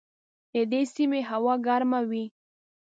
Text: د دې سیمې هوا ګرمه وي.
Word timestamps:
د 0.53 0.55
دې 0.71 0.81
سیمې 0.95 1.21
هوا 1.29 1.55
ګرمه 1.65 1.99
وي. 2.09 2.25